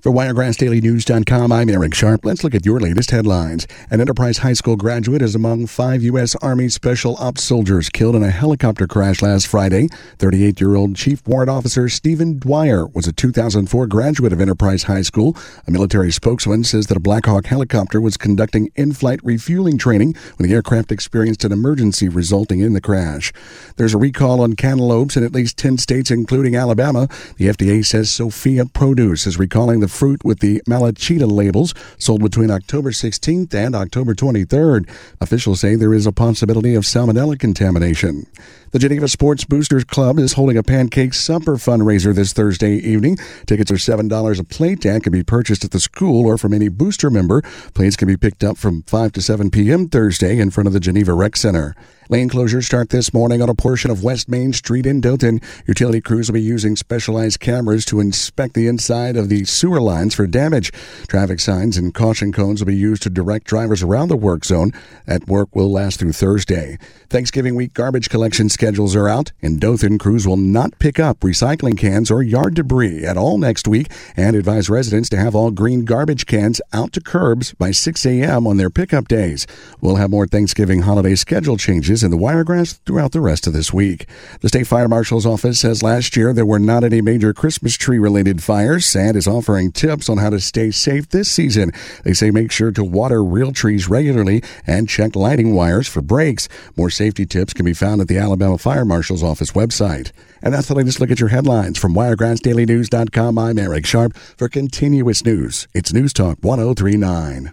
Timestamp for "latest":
2.80-3.10, 100.74-101.00